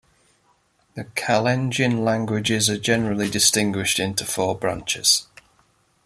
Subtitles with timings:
[0.95, 5.27] The Kalenjin languages are generally distinguished into four branches.